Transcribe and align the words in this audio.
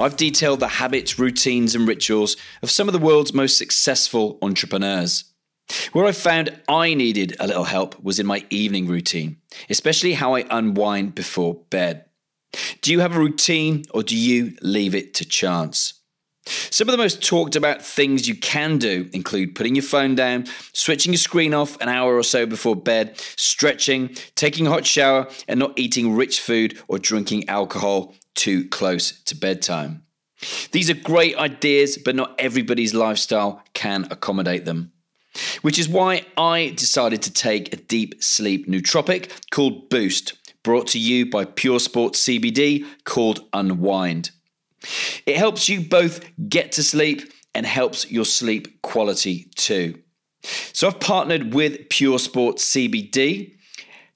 I've 0.00 0.16
detailed 0.16 0.60
the 0.60 0.68
habits, 0.68 1.18
routines, 1.18 1.74
and 1.74 1.86
rituals 1.86 2.36
of 2.62 2.70
some 2.70 2.88
of 2.88 2.94
the 2.94 2.98
world's 2.98 3.34
most 3.34 3.58
successful 3.58 4.38
entrepreneurs. 4.40 5.24
Where 5.92 6.06
I 6.06 6.12
found 6.12 6.58
I 6.68 6.94
needed 6.94 7.36
a 7.38 7.46
little 7.46 7.64
help 7.64 8.02
was 8.02 8.18
in 8.18 8.26
my 8.26 8.44
evening 8.48 8.86
routine, 8.86 9.36
especially 9.68 10.14
how 10.14 10.34
I 10.34 10.46
unwind 10.50 11.14
before 11.14 11.54
bed. 11.68 12.06
Do 12.80 12.90
you 12.90 13.00
have 13.00 13.14
a 13.14 13.18
routine 13.18 13.84
or 13.90 14.02
do 14.02 14.16
you 14.16 14.56
leave 14.62 14.94
it 14.94 15.12
to 15.14 15.24
chance? 15.24 15.94
Some 16.46 16.88
of 16.88 16.92
the 16.92 16.98
most 16.98 17.22
talked 17.22 17.54
about 17.54 17.82
things 17.82 18.26
you 18.26 18.34
can 18.34 18.78
do 18.78 19.08
include 19.12 19.54
putting 19.54 19.74
your 19.74 19.84
phone 19.84 20.14
down, 20.14 20.46
switching 20.72 21.12
your 21.12 21.18
screen 21.18 21.52
off 21.52 21.80
an 21.80 21.90
hour 21.90 22.16
or 22.16 22.22
so 22.22 22.46
before 22.46 22.74
bed, 22.74 23.18
stretching, 23.36 24.16
taking 24.34 24.66
a 24.66 24.70
hot 24.70 24.86
shower, 24.86 25.28
and 25.46 25.60
not 25.60 25.78
eating 25.78 26.16
rich 26.16 26.40
food 26.40 26.78
or 26.88 26.98
drinking 26.98 27.48
alcohol 27.48 28.14
too 28.34 28.68
close 28.68 29.22
to 29.24 29.36
bedtime. 29.36 30.04
These 30.72 30.90
are 30.90 30.94
great 30.94 31.36
ideas, 31.36 31.98
but 31.98 32.16
not 32.16 32.34
everybody's 32.38 32.94
lifestyle 32.94 33.62
can 33.74 34.06
accommodate 34.10 34.64
them. 34.64 34.92
Which 35.62 35.78
is 35.78 35.88
why 35.88 36.26
I 36.36 36.74
decided 36.76 37.22
to 37.22 37.32
take 37.32 37.72
a 37.72 37.76
deep 37.76 38.22
sleep 38.22 38.66
nootropic 38.66 39.30
called 39.50 39.88
Boost 39.88 40.34
brought 40.62 40.88
to 40.88 40.98
you 40.98 41.30
by 41.30 41.44
Pure 41.44 41.80
Sports 41.80 42.22
CBD 42.24 42.84
called 43.04 43.40
Unwind. 43.52 44.30
It 45.26 45.36
helps 45.36 45.68
you 45.68 45.80
both 45.80 46.24
get 46.48 46.72
to 46.72 46.82
sleep 46.82 47.32
and 47.54 47.66
helps 47.66 48.10
your 48.10 48.24
sleep 48.24 48.82
quality 48.82 49.50
too. 49.56 50.00
So 50.72 50.86
I've 50.86 51.00
partnered 51.00 51.54
with 51.54 51.88
Pure 51.90 52.18
Sports 52.18 52.64
CBD 52.72 53.54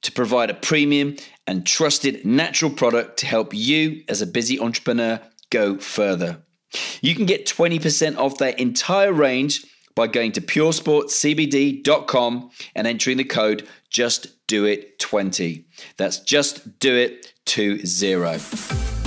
to 0.02 0.12
provide 0.12 0.50
a 0.50 0.54
premium 0.54 1.16
and 1.46 1.66
trusted 1.66 2.24
natural 2.24 2.70
product 2.70 3.18
to 3.18 3.26
help 3.26 3.52
you 3.54 4.02
as 4.08 4.22
a 4.22 4.26
busy 4.26 4.58
entrepreneur 4.58 5.20
go 5.50 5.76
further. 5.78 6.38
You 7.00 7.14
can 7.14 7.26
get 7.26 7.46
20% 7.46 8.16
off 8.16 8.38
their 8.38 8.50
entire 8.50 9.12
range 9.12 9.64
by 9.94 10.08
going 10.08 10.32
to 10.32 10.40
puresportscbd.com 10.40 12.50
and 12.74 12.86
entering 12.86 13.18
the 13.18 13.24
code 13.24 13.68
just 13.90 14.46
do 14.46 14.64
it 14.64 14.98
20. 14.98 15.66
That's 15.96 16.18
just 16.20 16.78
do 16.80 16.94
it 16.96 17.32
20. 17.46 19.03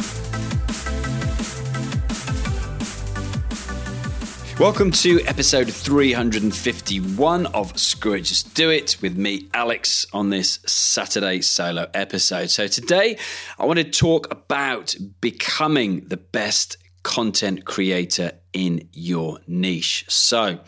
Welcome 4.59 4.89
to 4.89 5.21
episode 5.27 5.71
351 5.71 7.45
of 7.45 7.77
Screw 7.77 8.13
It 8.13 8.21
Just 8.21 8.55
Do 8.55 8.71
It 8.71 8.97
with 9.03 9.15
me, 9.15 9.49
Alex, 9.53 10.07
on 10.13 10.31
this 10.31 10.57
Saturday 10.65 11.41
solo 11.41 11.87
episode. 11.93 12.49
So, 12.49 12.65
today 12.65 13.19
I 13.59 13.67
want 13.67 13.77
to 13.77 13.83
talk 13.83 14.31
about 14.31 14.95
becoming 15.21 16.07
the 16.07 16.17
best 16.17 16.77
content 17.03 17.65
creator 17.65 18.31
in 18.51 18.89
your 18.93 19.37
niche. 19.45 20.05
So, 20.09 20.59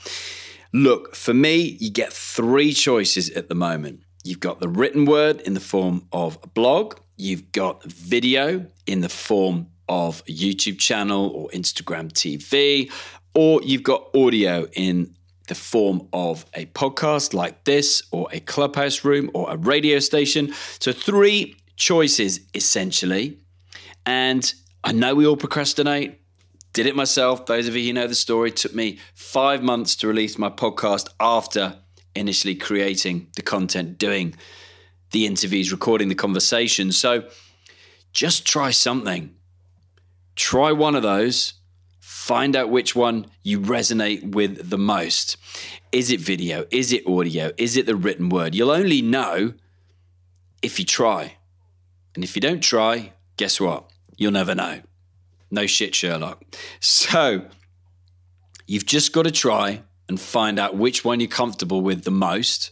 look, 0.72 1.16
for 1.16 1.34
me, 1.34 1.56
you 1.80 1.90
get 1.90 2.14
three 2.14 2.74
choices 2.74 3.32
at 3.32 3.50
the 3.50 3.56
moment. 3.56 4.04
You've 4.24 4.40
got 4.40 4.60
the 4.60 4.70
written 4.70 5.06
word 5.06 5.42
in 5.42 5.56
the 5.56 5.60
form 5.60 6.06
of 6.14 6.38
a 6.44 6.48
blog, 6.48 7.00
you've 7.18 7.52
got 7.52 7.84
video 7.86 8.68
in 8.86 9.02
the 9.02 9.10
form 9.10 9.72
of 9.90 10.22
a 10.28 10.32
YouTube 10.32 10.78
channel 10.78 11.30
or 11.30 11.50
Instagram 11.50 12.12
TV, 12.12 12.92
or 13.34 13.62
you've 13.64 13.84
got 13.84 14.10
audio 14.16 14.68
in 14.74 15.16
the 15.48 15.56
form 15.56 16.08
of 16.14 16.46
a 16.54 16.68
podcast 16.68 17.34
like 17.34 17.64
this, 17.64 18.04
or 18.12 18.28
a 18.32 18.40
clubhouse 18.40 19.04
room, 19.04 19.32
or 19.34 19.50
a 19.50 19.58
radio 19.58 20.00
station. 20.00 20.54
So, 20.80 20.92
three 20.92 21.56
choices 21.76 22.42
essentially. 22.54 23.40
And 24.06 24.54
I 24.84 24.92
know 24.92 25.16
we 25.16 25.26
all 25.26 25.38
procrastinate. 25.38 26.20
Did 26.74 26.86
it 26.86 26.96
myself. 26.96 27.48
Those 27.48 27.68
of 27.68 27.76
you 27.76 27.88
who 27.88 27.94
know 27.94 28.08
the 28.08 28.16
story, 28.16 28.52
took 28.52 28.76
me 28.76 29.00
five 29.16 29.64
months 29.64 29.96
to 29.98 30.08
release 30.08 30.38
my 30.38 30.50
podcast 30.50 31.10
after 31.20 31.78
initially 32.16 32.56
creating 32.56 33.28
the 33.36 33.42
content, 33.42 33.98
doing 33.98 34.36
the 35.12 35.26
interviews, 35.26 35.72
recording 35.72 36.10
the 36.10 36.16
conversations. 36.16 36.98
So 36.98 37.28
just 38.14 38.46
try 38.46 38.72
something. 38.72 39.34
Try 40.36 40.72
one 40.72 40.96
of 40.96 41.04
those. 41.04 41.54
Find 42.20 42.56
out 42.56 42.70
which 42.70 42.98
one 42.98 43.28
you 43.44 43.62
resonate 43.62 44.36
with 44.36 44.70
the 44.70 44.78
most. 44.78 45.38
Is 45.92 46.12
it 46.12 46.20
video? 46.20 46.66
Is 46.70 46.92
it 46.92 47.08
audio? 47.08 47.52
Is 47.58 47.78
it 47.78 47.86
the 47.86 47.96
written 47.96 48.28
word? 48.28 48.54
You'll 48.54 48.72
only 48.72 49.02
know 49.02 49.54
if 50.62 50.78
you 50.78 50.86
try. 50.86 51.38
And 52.14 52.24
if 52.24 52.36
you 52.36 52.42
don't 52.42 52.60
try, 52.60 53.14
guess 53.38 53.60
what? 53.60 53.90
You'll 54.18 54.34
never 54.34 54.54
know. 54.54 54.82
No 55.50 55.66
shit, 55.66 55.96
Sherlock. 55.96 56.44
So 56.82 57.46
you've 58.68 58.86
just 58.86 59.14
got 59.14 59.24
to 59.24 59.32
try 59.32 59.82
and 60.08 60.20
find 60.20 60.60
out 60.60 60.76
which 60.76 61.06
one 61.06 61.22
you're 61.22 61.30
comfortable 61.30 61.82
with 61.82 62.04
the 62.04 62.12
most 62.12 62.72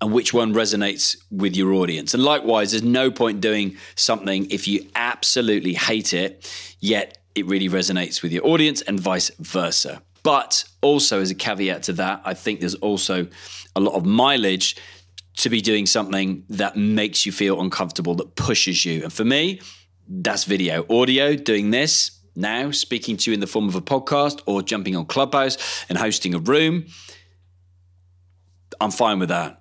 and 0.00 0.12
which 0.12 0.32
one 0.32 0.54
resonates 0.54 1.16
with 1.30 1.56
your 1.56 1.74
audience. 1.74 2.14
And 2.14 2.22
likewise, 2.22 2.70
there's 2.70 2.84
no 2.84 3.10
point 3.10 3.40
doing 3.40 3.76
something 3.96 4.48
if 4.50 4.68
you 4.68 4.86
absolutely 4.94 5.74
hate 5.74 6.14
it, 6.14 6.48
yet 6.78 7.17
it 7.38 7.46
really 7.46 7.68
resonates 7.68 8.22
with 8.22 8.32
your 8.32 8.46
audience 8.46 8.82
and 8.82 8.98
vice 9.00 9.30
versa. 9.38 10.02
But 10.22 10.64
also, 10.82 11.20
as 11.20 11.30
a 11.30 11.34
caveat 11.34 11.84
to 11.84 11.92
that, 11.94 12.22
I 12.24 12.34
think 12.34 12.60
there's 12.60 12.74
also 12.76 13.28
a 13.76 13.80
lot 13.80 13.94
of 13.94 14.04
mileage 14.04 14.76
to 15.36 15.48
be 15.48 15.60
doing 15.60 15.86
something 15.86 16.44
that 16.48 16.76
makes 16.76 17.24
you 17.24 17.32
feel 17.32 17.60
uncomfortable, 17.60 18.14
that 18.16 18.34
pushes 18.34 18.84
you. 18.84 19.04
And 19.04 19.12
for 19.12 19.24
me, 19.24 19.60
that's 20.08 20.44
video. 20.44 20.84
Audio, 20.90 21.36
doing 21.36 21.70
this, 21.70 22.18
now, 22.38 22.70
speaking 22.70 23.16
to 23.16 23.30
you 23.30 23.34
in 23.34 23.40
the 23.40 23.48
form 23.48 23.68
of 23.68 23.74
a 23.74 23.80
podcast 23.80 24.42
or 24.46 24.62
jumping 24.62 24.94
on 24.94 25.06
Clubhouse 25.06 25.84
and 25.88 25.98
hosting 25.98 26.36
a 26.36 26.38
room, 26.38 26.86
I'm 28.80 28.92
fine 28.92 29.18
with 29.18 29.30
that. 29.30 29.60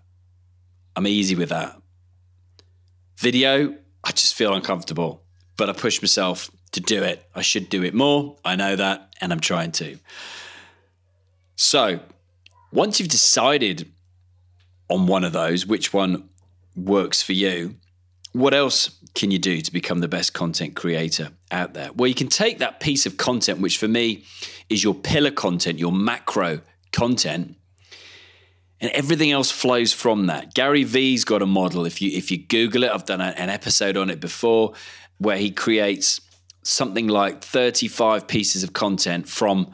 I'm 0.96 1.08
easy 1.08 1.34
with 1.34 1.50
that. 1.50 1.76
Video, 3.18 3.76
I 4.04 4.12
just 4.12 4.36
feel 4.36 4.54
uncomfortable, 4.54 5.24
but 5.58 5.72
I 5.72 5.74
push 5.74 6.04
myself 6.04 6.52
to 6.72 6.82
do 6.82 7.04
it. 7.04 7.28
I 7.36 7.42
should 7.42 7.70
do 7.70 7.84
it 7.84 7.94
more. 7.94 8.36
I 8.44 8.56
know 8.56 8.76
that, 8.76 9.14
and 9.22 9.32
I'm 9.32 9.40
trying 9.40 9.72
to. 9.74 9.98
So, 11.56 12.00
once 12.72 13.00
you've 13.00 13.10
decided 13.10 13.92
on 14.90 15.08
one 15.08 15.24
of 15.24 15.34
those, 15.34 15.66
which 15.66 15.94
one 15.94 16.30
works 16.76 17.22
for 17.22 17.34
you, 17.34 17.76
what 18.34 18.54
else 18.54 18.92
can 19.16 19.32
you 19.32 19.40
do 19.40 19.62
to 19.62 19.74
become 19.74 20.00
the 20.00 20.08
best 20.08 20.34
content 20.34 20.76
creator 20.76 21.32
out 21.52 21.74
there? 21.74 21.92
Well, 21.94 22.08
you 22.08 22.14
can 22.14 22.28
take 22.28 22.60
that 22.60 22.80
piece 22.80 23.06
of 23.06 23.18
content, 23.18 23.60
which 23.60 23.78
for 23.78 23.88
me 23.88 24.24
is 24.70 24.84
your 24.84 24.94
pillar 24.94 25.32
content, 25.32 25.80
your 25.80 25.92
macro 25.92 26.62
content, 26.92 27.56
and 28.80 28.92
everything 28.92 29.32
else 29.32 29.50
flows 29.50 29.92
from 29.92 30.28
that. 30.28 30.54
Gary 30.54 30.84
Vee's 30.84 31.26
got 31.26 31.42
a 31.42 31.48
model. 31.48 31.86
If 31.86 32.02
you 32.02 32.16
if 32.16 32.30
you 32.30 32.38
Google 32.38 32.84
it, 32.84 32.92
I've 32.92 33.06
done 33.06 33.22
an 33.22 33.50
episode 33.50 33.98
on 33.98 34.12
it 34.12 34.20
before, 34.20 34.74
where 35.18 35.38
he 35.38 35.50
creates 35.50 36.22
something 36.68 37.08
like 37.08 37.42
35 37.42 38.28
pieces 38.28 38.64
of 38.64 38.74
content 38.74 39.28
from 39.28 39.74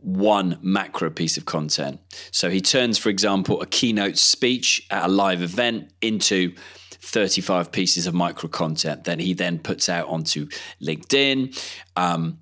one 0.00 0.56
macro 0.62 1.10
piece 1.10 1.36
of 1.36 1.46
content. 1.46 2.00
So 2.30 2.48
he 2.48 2.60
turns, 2.60 2.96
for 2.96 3.08
example, 3.08 3.60
a 3.60 3.66
keynote 3.66 4.16
speech 4.16 4.86
at 4.90 5.06
a 5.06 5.08
live 5.08 5.42
event 5.42 5.92
into 6.00 6.54
35 7.00 7.72
pieces 7.72 8.06
of 8.06 8.14
micro 8.14 8.48
content 8.48 9.04
that 9.04 9.18
he 9.18 9.34
then 9.34 9.58
puts 9.58 9.88
out 9.88 10.08
onto 10.08 10.48
LinkedIn, 10.80 11.60
um, 11.96 12.38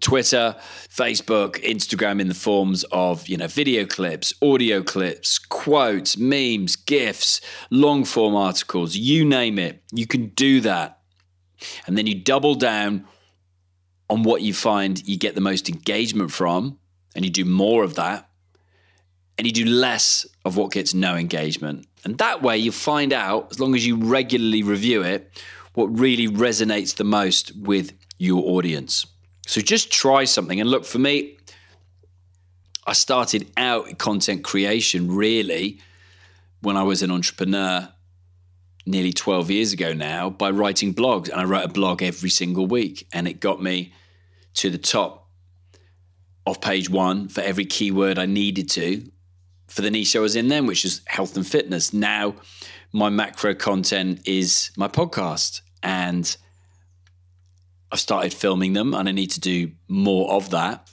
Twitter, 0.00 0.56
Facebook, 0.88 1.62
Instagram 1.62 2.20
in 2.20 2.28
the 2.28 2.34
forms 2.34 2.84
of, 2.84 3.28
you 3.28 3.36
know, 3.36 3.48
video 3.48 3.84
clips, 3.84 4.32
audio 4.40 4.82
clips, 4.82 5.38
quotes, 5.38 6.16
memes, 6.16 6.76
GIFs, 6.76 7.40
long 7.70 8.04
form 8.04 8.34
articles, 8.34 8.96
you 8.96 9.24
name 9.24 9.58
it. 9.58 9.82
You 9.92 10.06
can 10.06 10.28
do 10.28 10.60
that. 10.62 10.97
And 11.86 11.96
then 11.98 12.06
you 12.06 12.14
double 12.14 12.54
down 12.54 13.06
on 14.10 14.22
what 14.22 14.42
you 14.42 14.54
find 14.54 15.06
you 15.06 15.18
get 15.18 15.34
the 15.34 15.40
most 15.40 15.68
engagement 15.68 16.30
from, 16.30 16.78
and 17.14 17.24
you 17.24 17.30
do 17.30 17.44
more 17.44 17.84
of 17.84 17.94
that. 17.96 18.28
And 19.36 19.46
you 19.46 19.52
do 19.52 19.64
less 19.64 20.26
of 20.44 20.56
what 20.56 20.72
gets 20.72 20.94
no 20.94 21.14
engagement. 21.14 21.86
And 22.04 22.18
that 22.18 22.42
way 22.42 22.58
you 22.58 22.72
find 22.72 23.12
out, 23.12 23.48
as 23.50 23.60
long 23.60 23.74
as 23.74 23.86
you 23.86 23.96
regularly 23.96 24.62
review 24.62 25.02
it, 25.02 25.42
what 25.74 25.86
really 25.86 26.26
resonates 26.26 26.96
the 26.96 27.04
most 27.04 27.52
with 27.56 27.92
your 28.18 28.42
audience. 28.56 29.06
So 29.46 29.60
just 29.60 29.92
try 29.92 30.24
something. 30.24 30.60
And 30.60 30.68
look, 30.68 30.84
for 30.84 30.98
me, 30.98 31.38
I 32.86 32.94
started 32.94 33.50
out 33.56 33.98
content 33.98 34.42
creation 34.42 35.14
really 35.14 35.80
when 36.60 36.76
I 36.76 36.82
was 36.82 37.02
an 37.02 37.10
entrepreneur 37.10 37.88
nearly 38.88 39.12
12 39.12 39.50
years 39.50 39.72
ago 39.72 39.92
now 39.92 40.30
by 40.30 40.50
writing 40.50 40.94
blogs. 40.94 41.28
And 41.28 41.40
I 41.40 41.44
wrote 41.44 41.64
a 41.64 41.68
blog 41.68 42.02
every 42.02 42.30
single 42.30 42.66
week. 42.66 43.06
And 43.12 43.28
it 43.28 43.40
got 43.40 43.62
me 43.62 43.92
to 44.54 44.70
the 44.70 44.78
top 44.78 45.28
of 46.46 46.60
page 46.60 46.88
one 46.88 47.28
for 47.28 47.42
every 47.42 47.66
keyword 47.66 48.18
I 48.18 48.26
needed 48.26 48.70
to 48.70 49.04
for 49.66 49.82
the 49.82 49.90
niche 49.90 50.16
I 50.16 50.20
was 50.20 50.34
in 50.34 50.48
then, 50.48 50.66
which 50.66 50.84
is 50.86 51.02
health 51.06 51.36
and 51.36 51.46
fitness. 51.46 51.92
Now, 51.92 52.36
my 52.90 53.10
macro 53.10 53.54
content 53.54 54.26
is 54.26 54.70
my 54.76 54.88
podcast. 54.88 55.60
And 55.82 56.34
I've 57.92 58.00
started 58.00 58.32
filming 58.32 58.72
them 58.72 58.94
and 58.94 59.08
I 59.08 59.12
need 59.12 59.30
to 59.32 59.40
do 59.40 59.72
more 59.86 60.32
of 60.32 60.50
that 60.50 60.88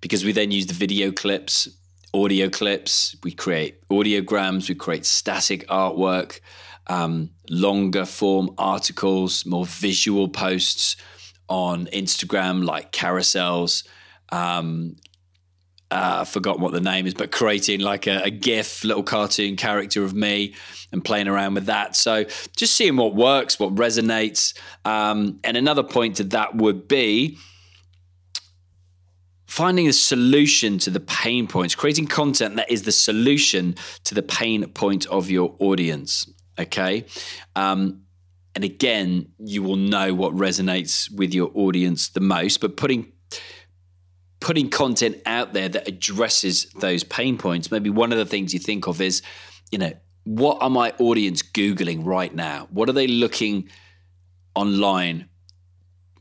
because 0.00 0.24
we 0.24 0.32
then 0.32 0.52
use 0.52 0.66
the 0.66 0.74
video 0.74 1.10
clips, 1.10 1.68
audio 2.14 2.48
clips, 2.48 3.16
we 3.22 3.32
create 3.32 3.86
audiograms, 3.88 4.68
we 4.68 4.74
create 4.74 5.04
static 5.04 5.66
artwork, 5.68 6.40
um, 6.90 7.30
longer 7.48 8.04
form 8.04 8.50
articles, 8.58 9.46
more 9.46 9.64
visual 9.64 10.28
posts 10.28 10.96
on 11.48 11.86
Instagram 11.86 12.64
like 12.64 12.90
carousels, 12.90 13.86
um, 14.32 14.96
uh, 15.92 16.18
I 16.20 16.24
forgot 16.24 16.60
what 16.60 16.72
the 16.72 16.80
name 16.80 17.06
is, 17.06 17.14
but 17.14 17.32
creating 17.32 17.80
like 17.80 18.06
a, 18.06 18.22
a, 18.22 18.30
GIF, 18.30 18.84
little 18.84 19.02
cartoon 19.02 19.56
character 19.56 20.04
of 20.04 20.14
me 20.14 20.54
and 20.92 21.04
playing 21.04 21.26
around 21.26 21.54
with 21.54 21.66
that. 21.66 21.96
So 21.96 22.24
just 22.56 22.76
seeing 22.76 22.96
what 22.96 23.14
works, 23.14 23.58
what 23.58 23.74
resonates. 23.74 24.56
Um, 24.84 25.40
and 25.42 25.56
another 25.56 25.82
point 25.82 26.16
to 26.16 26.24
that 26.24 26.54
would 26.54 26.86
be 26.86 27.38
finding 29.46 29.88
a 29.88 29.92
solution 29.92 30.78
to 30.78 30.90
the 30.90 31.00
pain 31.00 31.48
points, 31.48 31.74
creating 31.74 32.06
content 32.06 32.54
that 32.54 32.70
is 32.70 32.84
the 32.84 32.92
solution 32.92 33.74
to 34.04 34.14
the 34.14 34.22
pain 34.22 34.68
point 34.68 35.06
of 35.06 35.28
your 35.28 35.56
audience. 35.58 36.28
Okay. 36.60 37.06
Um, 37.56 38.02
and 38.54 38.64
again, 38.64 39.28
you 39.38 39.62
will 39.62 39.76
know 39.76 40.12
what 40.12 40.34
resonates 40.34 41.10
with 41.10 41.32
your 41.32 41.50
audience 41.54 42.08
the 42.08 42.20
most, 42.20 42.60
but 42.60 42.76
putting 42.76 43.12
putting 44.40 44.70
content 44.70 45.18
out 45.26 45.52
there 45.52 45.68
that 45.68 45.86
addresses 45.86 46.64
those 46.80 47.04
pain 47.04 47.36
points. 47.36 47.70
Maybe 47.70 47.90
one 47.90 48.10
of 48.10 48.18
the 48.18 48.24
things 48.24 48.54
you 48.54 48.58
think 48.58 48.86
of 48.86 49.00
is, 49.00 49.20
you 49.70 49.78
know, 49.78 49.92
what 50.24 50.58
are 50.62 50.70
my 50.70 50.92
audience 50.98 51.42
Googling 51.42 52.04
right 52.04 52.34
now? 52.34 52.66
What 52.70 52.88
are 52.88 52.92
they 52.92 53.06
looking 53.06 53.68
online 54.54 55.28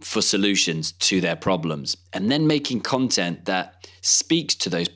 for 0.01 0.21
solutions 0.21 0.91
to 0.91 1.21
their 1.21 1.37
problems? 1.37 1.95
And 2.11 2.29
then 2.29 2.45
making 2.45 2.81
content 2.81 3.45
that 3.45 3.87
speaks 4.01 4.53
to 4.55 4.69
those 4.69 4.89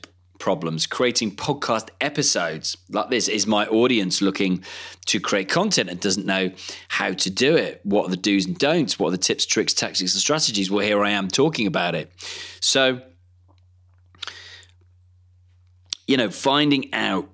problems, 0.44 0.86
creating 0.86 1.34
podcast 1.34 1.88
episodes 2.02 2.76
like 2.90 3.08
this. 3.08 3.28
Is 3.28 3.46
my 3.46 3.66
audience 3.68 4.20
looking 4.20 4.62
to 5.06 5.18
create 5.18 5.48
content 5.48 5.88
and 5.88 5.98
doesn't 5.98 6.26
know 6.26 6.50
how 6.88 7.14
to 7.14 7.30
do 7.30 7.56
it? 7.56 7.80
What 7.82 8.04
are 8.04 8.10
the 8.10 8.18
do's 8.18 8.44
and 8.44 8.58
don'ts? 8.58 8.98
What 8.98 9.08
are 9.08 9.12
the 9.12 9.16
tips, 9.16 9.46
tricks, 9.46 9.72
tactics, 9.72 10.12
and 10.12 10.20
strategies? 10.20 10.70
Well, 10.70 10.84
here 10.84 11.02
I 11.02 11.12
am 11.12 11.28
talking 11.28 11.66
about 11.66 11.94
it. 11.94 12.12
So, 12.60 13.00
you 16.06 16.18
know, 16.18 16.28
finding 16.28 16.92
out 16.92 17.26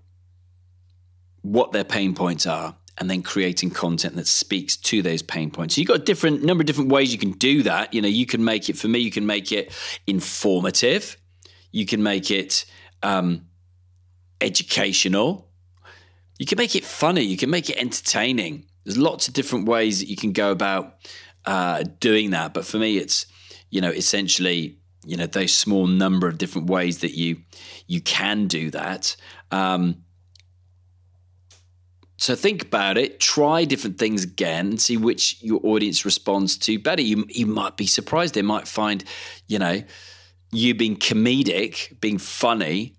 what 1.42 1.72
their 1.72 1.82
pain 1.82 2.14
points 2.14 2.46
are 2.46 2.76
and 2.96 3.10
then 3.10 3.24
creating 3.24 3.70
content 3.70 4.14
that 4.14 4.28
speaks 4.28 4.76
to 4.76 5.02
those 5.02 5.20
pain 5.20 5.50
points. 5.50 5.74
So 5.74 5.80
you've 5.80 5.88
got 5.88 5.96
a 5.96 6.04
different 6.04 6.44
number 6.44 6.62
of 6.62 6.66
different 6.66 6.92
ways 6.92 7.12
you 7.12 7.18
can 7.18 7.32
do 7.32 7.64
that. 7.64 7.92
You 7.92 8.02
know, 8.02 8.08
you 8.08 8.24
can 8.26 8.44
make 8.44 8.68
it 8.68 8.78
for 8.78 8.86
me, 8.86 9.00
you 9.00 9.10
can 9.10 9.26
make 9.26 9.50
it 9.50 9.72
informative, 10.06 11.16
you 11.72 11.86
can 11.86 12.04
make 12.04 12.30
it 12.30 12.66
um, 13.02 13.46
educational, 14.40 15.48
you 16.38 16.46
can 16.46 16.56
make 16.56 16.74
it 16.74 16.84
funny, 16.84 17.22
you 17.22 17.36
can 17.36 17.50
make 17.50 17.68
it 17.68 17.76
entertaining. 17.76 18.66
There's 18.84 18.98
lots 18.98 19.28
of 19.28 19.34
different 19.34 19.66
ways 19.66 20.00
that 20.00 20.08
you 20.08 20.16
can 20.16 20.32
go 20.32 20.50
about 20.50 20.94
uh, 21.44 21.84
doing 22.00 22.30
that. 22.30 22.54
But 22.54 22.64
for 22.64 22.78
me, 22.78 22.96
it's 22.96 23.26
you 23.70 23.80
know 23.80 23.90
essentially 23.90 24.78
you 25.04 25.16
know 25.16 25.26
those 25.26 25.54
small 25.54 25.86
number 25.86 26.28
of 26.28 26.38
different 26.38 26.68
ways 26.68 26.98
that 26.98 27.12
you 27.12 27.38
you 27.86 28.00
can 28.00 28.46
do 28.46 28.70
that 28.70 29.16
um, 29.50 30.04
so 32.18 32.34
think 32.34 32.62
about 32.62 32.98
it 32.98 33.18
try 33.18 33.64
different 33.64 33.98
things 33.98 34.24
again 34.24 34.66
and 34.66 34.80
see 34.80 34.96
which 34.96 35.42
your 35.42 35.60
audience 35.64 36.04
responds 36.04 36.58
to 36.58 36.78
better 36.78 37.02
you, 37.02 37.24
you 37.28 37.46
might 37.46 37.76
be 37.76 37.86
surprised 37.86 38.34
they 38.34 38.42
might 38.42 38.68
find 38.68 39.04
you 39.46 39.58
know 39.58 39.82
you 40.52 40.74
being 40.74 40.96
comedic 40.96 42.00
being 42.00 42.18
funny 42.18 42.94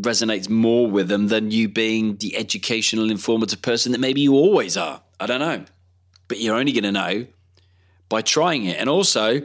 resonates 0.00 0.48
more 0.48 0.90
with 0.90 1.08
them 1.08 1.28
than 1.28 1.50
you 1.50 1.68
being 1.68 2.16
the 2.18 2.36
educational 2.36 3.10
informative 3.10 3.62
person 3.62 3.92
that 3.92 4.00
maybe 4.00 4.20
you 4.20 4.34
always 4.34 4.76
are 4.76 5.02
i 5.18 5.26
don't 5.26 5.40
know 5.40 5.64
but 6.28 6.40
you're 6.40 6.56
only 6.56 6.72
going 6.72 6.84
to 6.84 6.92
know 6.92 7.26
by 8.08 8.22
trying 8.22 8.64
it 8.66 8.78
and 8.78 8.88
also 8.88 9.42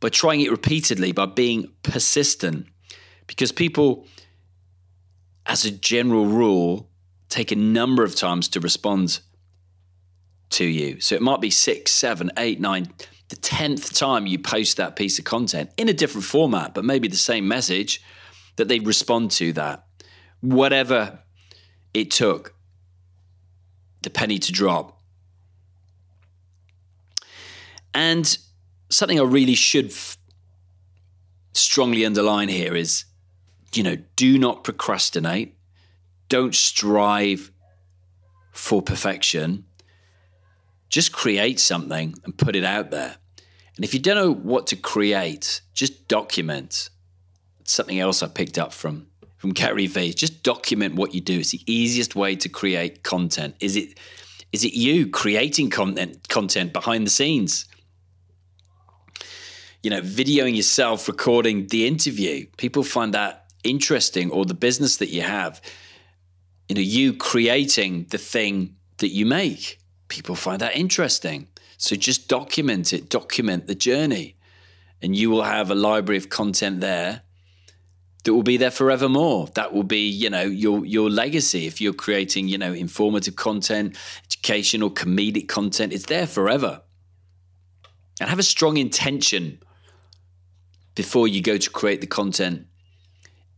by 0.00 0.08
trying 0.08 0.40
it 0.40 0.50
repeatedly, 0.50 1.12
by 1.12 1.26
being 1.26 1.70
persistent. 1.82 2.66
Because 3.26 3.52
people, 3.52 4.06
as 5.46 5.64
a 5.64 5.70
general 5.70 6.26
rule, 6.26 6.88
take 7.28 7.52
a 7.52 7.56
number 7.56 8.02
of 8.02 8.14
times 8.14 8.48
to 8.48 8.60
respond 8.60 9.20
to 10.50 10.64
you. 10.64 11.00
So 11.00 11.14
it 11.14 11.22
might 11.22 11.40
be 11.40 11.50
six, 11.50 11.92
seven, 11.92 12.30
eight, 12.36 12.60
nine, 12.60 12.92
the 13.30 13.36
tenth 13.36 13.94
time 13.94 14.26
you 14.26 14.38
post 14.38 14.76
that 14.76 14.96
piece 14.96 15.18
of 15.18 15.24
content 15.24 15.70
in 15.76 15.88
a 15.88 15.92
different 15.92 16.24
format, 16.24 16.74
but 16.74 16.84
maybe 16.84 17.08
the 17.08 17.16
same 17.16 17.48
message, 17.48 18.02
that 18.56 18.68
they 18.68 18.80
respond 18.80 19.30
to 19.30 19.52
that. 19.54 19.86
Whatever 20.40 21.20
it 21.94 22.10
took, 22.10 22.54
the 24.02 24.10
penny 24.10 24.38
to 24.38 24.52
drop. 24.52 25.00
And 27.94 28.36
something 28.88 29.18
I 29.18 29.22
really 29.22 29.54
should 29.54 29.86
f- 29.86 30.18
strongly 31.52 32.04
underline 32.04 32.48
here 32.48 32.74
is, 32.74 33.04
you 33.72 33.82
know, 33.82 33.96
do 34.16 34.38
not 34.38 34.64
procrastinate. 34.64 35.56
Don't 36.28 36.54
strive 36.54 37.50
for 38.52 38.82
perfection. 38.82 39.64
Just 40.88 41.12
create 41.12 41.60
something 41.60 42.14
and 42.24 42.36
put 42.36 42.56
it 42.56 42.64
out 42.64 42.90
there. 42.90 43.16
And 43.80 43.84
if 43.86 43.94
you 43.94 44.00
don't 44.00 44.16
know 44.16 44.34
what 44.34 44.66
to 44.66 44.76
create, 44.76 45.62
just 45.72 46.06
document. 46.06 46.90
It's 47.60 47.72
something 47.72 47.98
else 47.98 48.22
I 48.22 48.28
picked 48.28 48.58
up 48.58 48.74
from 48.74 49.06
from 49.38 49.54
Gary 49.54 49.86
Vee. 49.86 50.12
Just 50.12 50.42
document 50.42 50.96
what 50.96 51.14
you 51.14 51.22
do. 51.22 51.38
It's 51.38 51.52
the 51.52 51.62
easiest 51.64 52.14
way 52.14 52.36
to 52.36 52.50
create 52.50 53.02
content. 53.02 53.54
Is 53.58 53.76
it 53.76 53.98
is 54.52 54.64
it 54.64 54.74
you 54.74 55.08
creating 55.08 55.70
content 55.70 56.28
content 56.28 56.74
behind 56.74 57.06
the 57.06 57.10
scenes? 57.10 57.64
you 59.82 59.88
know, 59.88 60.02
videoing 60.02 60.54
yourself 60.54 61.08
recording 61.08 61.66
the 61.68 61.86
interview. 61.86 62.44
People 62.58 62.82
find 62.82 63.14
that 63.14 63.46
interesting, 63.64 64.30
or 64.30 64.44
the 64.44 64.52
business 64.52 64.98
that 64.98 65.08
you 65.08 65.22
have. 65.22 65.58
You 66.68 66.74
know, 66.74 66.82
you 66.82 67.14
creating 67.14 68.08
the 68.10 68.18
thing 68.18 68.76
that 68.98 69.08
you 69.08 69.24
make. 69.24 69.78
People 70.08 70.34
find 70.34 70.60
that 70.60 70.76
interesting. 70.76 71.48
So 71.80 71.96
just 71.96 72.28
document 72.28 72.92
it, 72.92 73.08
document 73.08 73.66
the 73.66 73.74
journey, 73.74 74.36
and 75.00 75.16
you 75.16 75.30
will 75.30 75.44
have 75.44 75.70
a 75.70 75.74
library 75.74 76.18
of 76.18 76.28
content 76.28 76.82
there 76.82 77.22
that 78.22 78.34
will 78.34 78.42
be 78.42 78.58
there 78.58 78.70
forevermore. 78.70 79.46
That 79.54 79.72
will 79.72 79.82
be, 79.82 80.06
you 80.06 80.28
know, 80.28 80.42
your 80.42 80.84
your 80.84 81.08
legacy. 81.08 81.66
If 81.66 81.80
you're 81.80 81.94
creating, 81.94 82.48
you 82.48 82.58
know, 82.58 82.74
informative 82.74 83.34
content, 83.36 83.96
educational, 84.26 84.90
comedic 84.90 85.48
content, 85.48 85.94
it's 85.94 86.04
there 86.04 86.26
forever. 86.26 86.82
And 88.20 88.28
have 88.28 88.38
a 88.38 88.42
strong 88.42 88.76
intention 88.76 89.62
before 90.94 91.28
you 91.28 91.40
go 91.40 91.56
to 91.56 91.70
create 91.70 92.02
the 92.02 92.06
content 92.06 92.66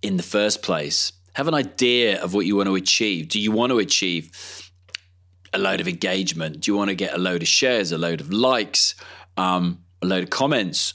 in 0.00 0.17
the 0.17 0.23
first 0.23 0.62
place. 0.62 1.12
Have 1.33 1.49
an 1.49 1.55
idea 1.55 2.23
of 2.23 2.35
what 2.35 2.47
you 2.47 2.55
want 2.55 2.69
to 2.69 2.76
achieve. 2.76 3.31
Do 3.31 3.41
you 3.41 3.50
want 3.50 3.71
to 3.71 3.81
achieve 3.81 4.62
a 5.53 5.59
load 5.59 5.81
of 5.81 5.89
engagement? 5.89 6.61
Do 6.61 6.71
you 6.71 6.77
want 6.77 6.89
to 6.89 6.95
get 6.95 7.15
a 7.15 7.19
load 7.19 7.43
of 7.43 7.49
shares, 7.49 7.93
a 7.93 7.99
load 7.99 8.21
of 8.21 8.33
likes, 8.33 8.95
um, 9.37 9.85
a 10.01 10.07
load 10.07 10.25
of 10.25 10.31
comments? 10.31 10.95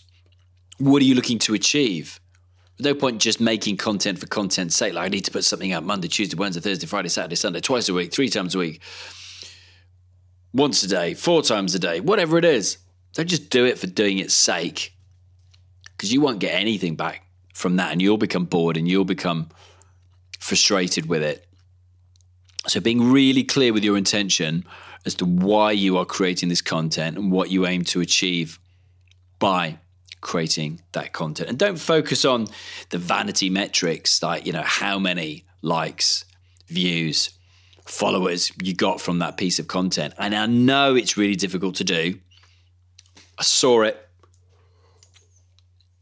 what 0.79 1.01
are 1.01 1.05
you 1.05 1.15
looking 1.15 1.39
to 1.39 1.53
achieve? 1.53 2.19
no 2.79 2.93
point 2.93 3.19
just 3.19 3.41
making 3.41 3.75
content 3.75 4.19
for 4.19 4.27
content's 4.27 4.75
sake. 4.75 4.93
Like 4.93 5.05
I 5.05 5.09
need 5.09 5.25
to 5.25 5.31
put 5.31 5.43
something 5.43 5.73
out 5.73 5.83
Monday, 5.83 6.07
Tuesday, 6.07 6.37
Wednesday, 6.37 6.61
Thursday, 6.61 6.85
Friday, 6.85 7.09
Saturday, 7.09 7.35
Sunday, 7.35 7.59
twice 7.59 7.89
a 7.89 7.93
week, 7.93 8.13
three 8.13 8.29
times 8.29 8.53
a 8.53 8.59
week, 8.59 8.81
once 10.53 10.83
a 10.83 10.87
day, 10.87 11.15
four 11.15 11.41
times 11.41 11.73
a 11.73 11.79
day, 11.79 11.99
whatever 11.99 12.37
it 12.37 12.45
is. 12.45 12.77
Don't 13.13 13.27
just 13.27 13.49
do 13.49 13.65
it 13.65 13.79
for 13.79 13.87
doing 13.87 14.19
its 14.19 14.35
sake 14.35 14.93
because 15.93 16.13
you 16.13 16.21
won't 16.21 16.37
get 16.37 16.53
anything 16.53 16.95
back 16.95 17.23
from 17.55 17.77
that 17.77 17.91
and 17.91 17.99
you'll 17.99 18.17
become 18.17 18.45
bored 18.45 18.77
and 18.77 18.87
you'll 18.87 19.05
become 19.05 19.49
frustrated 20.39 21.07
with 21.07 21.23
it. 21.23 21.46
So, 22.67 22.79
being 22.79 23.11
really 23.11 23.43
clear 23.43 23.73
with 23.73 23.83
your 23.83 23.97
intention 23.97 24.65
as 25.05 25.15
to 25.15 25.25
why 25.25 25.71
you 25.71 25.97
are 25.97 26.05
creating 26.05 26.49
this 26.49 26.61
content 26.61 27.17
and 27.17 27.31
what 27.31 27.49
you 27.49 27.65
aim 27.65 27.83
to 27.85 28.01
achieve 28.01 28.59
by 29.39 29.79
creating 30.21 30.81
that 30.91 31.13
content. 31.13 31.49
And 31.49 31.57
don't 31.57 31.77
focus 31.79 32.25
on 32.25 32.47
the 32.89 32.97
vanity 32.97 33.49
metrics 33.49 34.21
like, 34.21 34.45
you 34.45 34.51
know, 34.51 34.63
how 34.63 34.99
many 34.99 35.45
likes, 35.61 36.25
views, 36.67 37.29
followers 37.85 38.51
you 38.61 38.73
got 38.73 38.99
from 38.99 39.19
that 39.19 39.37
piece 39.37 39.59
of 39.59 39.67
content. 39.67 40.13
And 40.17 40.35
I 40.35 40.45
know 40.45 40.95
it's 40.95 41.17
really 41.17 41.35
difficult 41.35 41.75
to 41.75 41.83
do. 41.83 42.19
I 43.37 43.43
saw 43.43 43.83
it. 43.83 44.03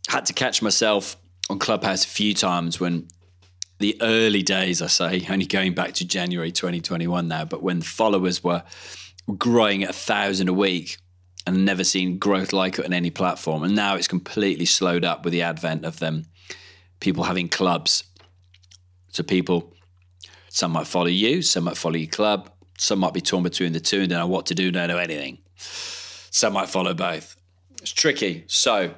Had 0.07 0.25
to 0.27 0.33
catch 0.33 0.61
myself 0.61 1.17
on 1.49 1.59
Clubhouse 1.59 2.05
a 2.05 2.07
few 2.07 2.33
times 2.33 2.79
when 2.79 3.07
the 3.79 3.97
early 4.01 4.41
days, 4.41 4.81
I 4.81 4.87
say, 4.87 5.25
only 5.29 5.45
going 5.45 5.73
back 5.73 5.93
to 5.95 6.07
January 6.07 6.51
2021 6.51 7.27
now, 7.27 7.45
but 7.45 7.61
when 7.61 7.81
followers 7.81 8.43
were 8.43 8.63
growing 9.37 9.83
at 9.83 9.89
a 9.89 9.93
thousand 9.93 10.49
a 10.49 10.53
week 10.53 10.97
and 11.47 11.65
never 11.65 11.83
seen 11.83 12.17
growth 12.17 12.53
like 12.53 12.79
it 12.79 12.85
on 12.85 12.93
any 12.93 13.09
platform. 13.09 13.63
And 13.63 13.75
now 13.75 13.95
it's 13.95 14.07
completely 14.07 14.65
slowed 14.65 15.05
up 15.05 15.23
with 15.23 15.33
the 15.33 15.41
advent 15.41 15.85
of 15.85 15.99
them 15.99 16.25
people 16.99 17.23
having 17.23 17.49
clubs. 17.49 18.03
So 19.09 19.21
people, 19.21 19.73
some 20.49 20.71
might 20.71 20.87
follow 20.87 21.07
you, 21.07 21.41
some 21.41 21.65
might 21.65 21.77
follow 21.77 21.97
your 21.97 22.09
club, 22.09 22.49
some 22.77 22.99
might 22.99 23.13
be 23.13 23.21
torn 23.21 23.43
between 23.43 23.73
the 23.73 23.79
two 23.79 24.01
and 24.01 24.09
don't 24.09 24.19
know 24.19 24.27
what 24.27 24.47
to 24.47 24.55
do, 24.55 24.71
don't 24.71 24.87
know 24.87 24.97
anything. 24.97 25.39
Some 25.57 26.53
might 26.53 26.69
follow 26.69 26.93
both. 26.93 27.35
It's 27.81 27.91
tricky. 27.91 28.45
So 28.47 28.95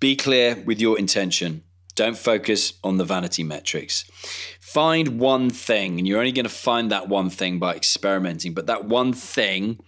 be 0.00 0.16
clear 0.16 0.56
with 0.66 0.80
your 0.80 0.98
intention. 0.98 1.62
Don't 2.00 2.16
focus 2.16 2.72
on 2.82 2.96
the 2.96 3.04
vanity 3.04 3.42
metrics. 3.42 4.10
Find 4.58 5.20
one 5.20 5.50
thing, 5.50 5.98
and 5.98 6.08
you're 6.08 6.18
only 6.18 6.32
going 6.32 6.44
to 6.44 6.48
find 6.48 6.90
that 6.90 7.10
one 7.10 7.28
thing 7.28 7.58
by 7.58 7.74
experimenting, 7.74 8.54
but 8.54 8.68
that 8.68 8.86
one 8.86 9.12
thing 9.12 9.78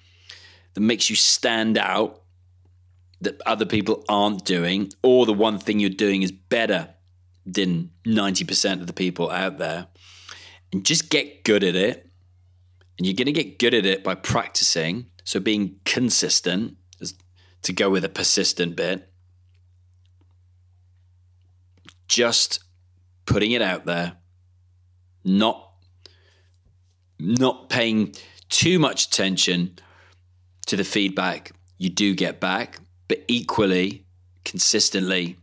that 0.75 0.83
makes 0.83 1.09
you 1.09 1.17
stand 1.17 1.79
out 1.79 2.21
that 3.23 3.41
other 3.47 3.65
people 3.65 4.05
aren't 4.11 4.45
doing, 4.45 4.93
or 5.03 5.25
the 5.25 5.33
one 5.33 5.59
thing 5.59 5.81
you're 5.81 5.89
doing 5.89 6.21
is 6.21 6.31
better 6.31 6.91
than 7.47 7.91
90% 8.05 8.83
of 8.83 8.87
the 8.87 8.93
people 8.93 9.31
out 9.31 9.57
there. 9.57 9.87
And 10.71 10.85
just 10.85 11.09
get 11.09 11.45
good 11.45 11.65
at 11.65 11.75
it. 11.75 12.11
And 12.99 13.07
you're 13.07 13.17
going 13.17 13.25
to 13.25 13.33
get 13.33 13.59
good 13.59 13.73
at 13.73 13.87
it 13.87 14.05
by 14.05 14.17
practicing. 14.17 15.07
So 15.25 15.41
being 15.41 15.77
consistent 15.87 16.77
is 17.01 17.15
to 17.63 17.73
go 17.73 17.89
with 17.89 18.05
a 18.05 18.11
persistent 18.11 18.77
bit. 18.77 19.12
Just 22.13 22.63
putting 23.25 23.53
it 23.53 23.63
out 23.63 23.87
there, 23.87 24.19
not 25.25 25.71
not 27.19 27.71
paying 27.71 28.15
too 28.51 28.79
much 28.79 29.07
attention 29.07 29.79
to 30.67 30.77
the 30.77 30.85
feedback 30.85 31.53
you 31.79 31.89
do 31.89 32.15
get 32.15 32.39
back, 32.39 32.81
but 33.09 33.25
equally, 33.29 34.05
consistently 34.45 35.39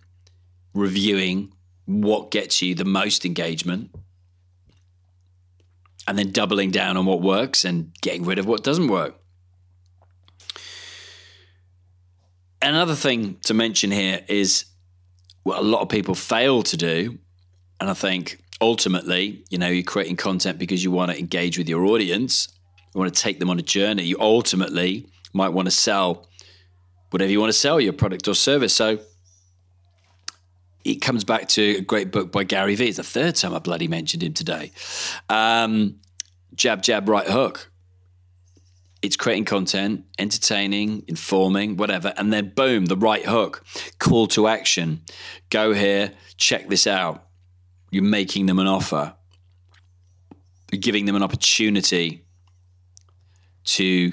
reviewing 0.76 1.52
what 1.86 2.30
gets 2.30 2.62
you 2.62 2.76
the 2.76 2.86
most 2.86 3.26
engagement 3.26 3.90
and 6.08 6.20
then 6.20 6.32
doubling 6.32 6.70
down 6.70 6.98
on 6.98 7.08
what 7.08 7.20
works 7.20 7.66
and 7.66 7.92
getting 8.02 8.26
rid 8.26 8.38
of 8.38 8.46
what 8.46 8.64
doesn't 8.64 8.90
work. 8.90 9.16
Another 12.62 12.94
thing 12.94 13.38
to 13.46 13.56
mention 13.56 13.90
here 13.90 14.24
is 14.28 14.66
what 15.50 15.60
a 15.60 15.64
lot 15.64 15.82
of 15.82 15.90
people 15.90 16.16
fail 16.16 16.64
to 16.64 16.78
do. 16.78 17.18
And 17.82 17.90
I 17.90 17.94
think 17.94 18.42
ultimately, 18.62 19.44
you 19.50 19.58
know, 19.58 19.68
you're 19.68 19.84
creating 19.84 20.16
content 20.16 20.58
because 20.58 20.84
you 20.84 20.92
want 20.92 21.12
to 21.12 21.20
engage 21.20 21.58
with 21.58 21.68
your 21.68 21.86
audience 21.86 22.50
you 22.94 23.00
want 23.00 23.14
to 23.14 23.22
take 23.22 23.40
them 23.40 23.50
on 23.50 23.60
a 23.60 23.64
journey. 23.64 24.04
You 24.04 24.18
ultimately 24.20 25.08
might 25.34 25.50
want 25.50 25.68
to 25.68 25.72
sell 25.72 26.28
whatever 27.12 27.32
you 27.32 27.40
want 27.40 27.52
to 27.52 27.58
sell, 27.58 27.80
your 27.80 27.94
product 27.94 28.28
or 28.28 28.34
service. 28.34 28.74
So 28.74 29.00
it 30.84 30.96
comes 30.96 31.24
back 31.24 31.48
to 31.50 31.78
a 31.78 31.82
great 31.82 32.12
book 32.12 32.32
by 32.32 32.44
Gary 32.44 32.76
Vee. 32.76 32.88
It's 32.88 32.98
the 32.98 33.04
third 33.04 33.36
time 33.36 33.54
I 33.54 33.60
bloody 33.60 33.88
mentioned 33.88 34.24
him 34.24 34.34
today. 34.34 34.72
Um, 35.30 36.00
jab, 36.56 36.82
jab, 36.82 37.08
right 37.08 37.28
hook. 37.28 37.69
It's 39.02 39.16
creating 39.16 39.46
content, 39.46 40.06
entertaining, 40.18 41.04
informing, 41.08 41.78
whatever. 41.78 42.14
And 42.18 42.34
then 42.34 42.52
boom, 42.54 42.88
the 42.88 42.98
right 42.98 43.26
hook. 43.26 43.64
Call 43.98 44.28
to 44.28 44.48
action. 44.48 45.02
Go 45.50 45.74
here, 45.74 46.12
check 46.38 46.68
this 46.68 46.86
out. 46.86 47.26
You're 47.92 48.04
making 48.04 48.46
them 48.46 48.60
an 48.60 48.68
offer. 48.68 49.16
You're 50.72 50.82
giving 50.82 51.06
them 51.06 51.16
an 51.16 51.24
opportunity 51.24 52.26
to 53.64 54.12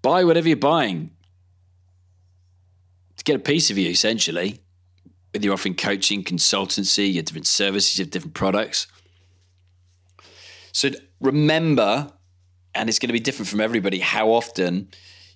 buy 0.00 0.24
whatever 0.24 0.48
you're 0.48 0.56
buying 0.56 1.10
to 3.16 3.24
get 3.24 3.36
a 3.36 3.40
piece 3.40 3.70
of 3.70 3.78
you, 3.78 3.90
essentially. 3.90 4.60
Whether 5.32 5.46
you're 5.46 5.54
offering 5.54 5.74
coaching, 5.74 6.22
consultancy, 6.22 7.12
your 7.12 7.24
different 7.24 7.46
services, 7.46 7.98
your 7.98 8.06
different 8.06 8.34
products. 8.34 8.86
So 10.72 10.90
remember, 11.24 12.12
and 12.74 12.88
it's 12.88 12.98
going 12.98 13.08
to 13.08 13.14
be 13.14 13.20
different 13.20 13.48
from 13.48 13.60
everybody, 13.60 13.98
how 13.98 14.30
often 14.30 14.88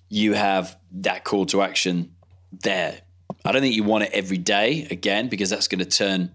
you 0.07 0.33
have 0.33 0.77
that 0.91 1.23
call 1.23 1.45
to 1.47 1.61
action 1.61 2.15
there. 2.51 3.01
I 3.43 3.51
don't 3.51 3.61
think 3.61 3.75
you 3.75 3.83
want 3.83 4.05
it 4.05 4.11
every 4.13 4.37
day 4.37 4.87
again 4.89 5.29
because 5.29 5.49
that's 5.49 5.67
going 5.67 5.79
to 5.79 5.85
turn 5.85 6.31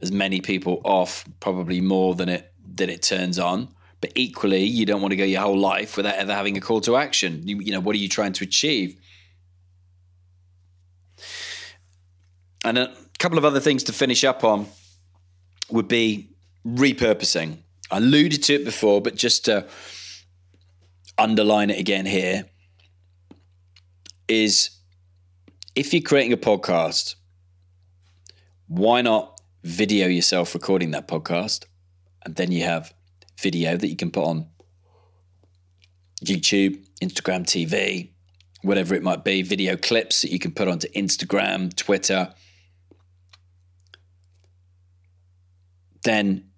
as 0.00 0.12
many 0.12 0.40
people 0.40 0.80
off 0.84 1.24
probably 1.40 1.80
more 1.80 2.14
than 2.14 2.28
it 2.28 2.52
than 2.74 2.90
it 2.90 3.02
turns 3.02 3.38
on. 3.38 3.68
But 4.00 4.12
equally, 4.14 4.64
you 4.64 4.86
don't 4.86 5.00
want 5.00 5.10
to 5.12 5.16
go 5.16 5.24
your 5.24 5.40
whole 5.40 5.58
life 5.58 5.96
without 5.96 6.14
ever 6.14 6.32
having 6.32 6.56
a 6.56 6.60
call 6.60 6.80
to 6.82 6.96
action. 6.96 7.46
You, 7.46 7.58
you 7.60 7.72
know, 7.72 7.80
what 7.80 7.96
are 7.96 7.98
you 7.98 8.08
trying 8.08 8.32
to 8.34 8.44
achieve? 8.44 9.00
And 12.64 12.78
a 12.78 12.94
couple 13.18 13.38
of 13.38 13.44
other 13.44 13.60
things 13.60 13.84
to 13.84 13.92
finish 13.92 14.22
up 14.22 14.44
on 14.44 14.66
would 15.70 15.88
be 15.88 16.30
repurposing. 16.64 17.58
I 17.90 17.98
alluded 17.98 18.42
to 18.44 18.54
it 18.54 18.64
before, 18.64 19.00
but 19.00 19.14
just 19.14 19.46
to 19.46 19.66
underline 21.16 21.70
it 21.70 21.78
again 21.78 22.06
here 22.06 22.44
is 24.28 24.70
if 25.74 25.92
you're 25.92 26.02
creating 26.02 26.32
a 26.32 26.36
podcast, 26.36 27.14
why 28.66 29.00
not 29.00 29.40
video 29.64 30.06
yourself 30.06 30.54
recording 30.54 30.90
that 30.90 31.08
podcast? 31.08 31.64
And 32.24 32.36
then 32.36 32.52
you 32.52 32.64
have 32.64 32.92
video 33.40 33.76
that 33.76 33.88
you 33.88 33.96
can 33.96 34.10
put 34.10 34.24
on 34.24 34.48
YouTube, 36.24 36.84
Instagram 37.02 37.44
TV, 37.44 38.10
whatever 38.62 38.94
it 38.94 39.02
might 39.02 39.24
be, 39.24 39.42
video 39.42 39.76
clips 39.76 40.22
that 40.22 40.32
you 40.32 40.38
can 40.38 40.52
put 40.52 40.68
onto 40.68 40.88
Instagram, 40.88 41.74
Twitter. 41.74 42.34
Then 46.04 46.50